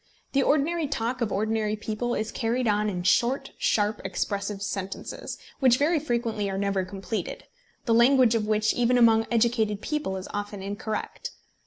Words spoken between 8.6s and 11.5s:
even among educated people is often incorrect.